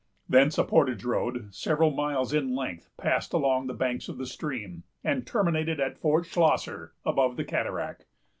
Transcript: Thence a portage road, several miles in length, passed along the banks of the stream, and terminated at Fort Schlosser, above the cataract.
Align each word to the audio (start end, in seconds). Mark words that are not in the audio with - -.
Thence 0.27 0.57
a 0.57 0.63
portage 0.63 1.05
road, 1.05 1.53
several 1.53 1.91
miles 1.91 2.33
in 2.33 2.55
length, 2.55 2.89
passed 2.97 3.33
along 3.33 3.67
the 3.67 3.75
banks 3.75 4.09
of 4.09 4.17
the 4.17 4.25
stream, 4.25 4.81
and 5.03 5.27
terminated 5.27 5.79
at 5.79 5.99
Fort 5.99 6.25
Schlosser, 6.25 6.93
above 7.05 7.37
the 7.37 7.45
cataract. 7.45 8.07